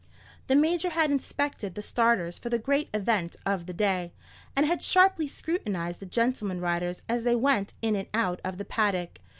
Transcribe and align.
The 0.47 0.55
Major 0.55 0.89
had 0.89 1.11
inspected 1.11 1.75
the 1.75 1.81
starters 1.83 2.39
for 2.39 2.49
the 2.49 2.57
great 2.57 2.89
event 2.91 3.35
of 3.45 3.67
the 3.67 3.73
day, 3.73 4.13
and 4.55 4.65
had 4.65 4.81
sharply 4.81 5.27
scrutinized 5.27 5.99
the 5.99 6.07
gentleman 6.07 6.59
riders 6.59 7.03
as 7.07 7.23
they 7.23 7.35
went 7.35 7.75
in 7.83 7.95
and 7.95 8.07
out 8.11 8.41
of 8.43 8.57
the 8.57 8.65
paddock. 8.65 9.19